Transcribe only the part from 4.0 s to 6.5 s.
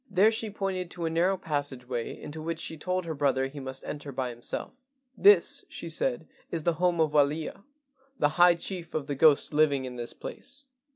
by himself. "This," she said,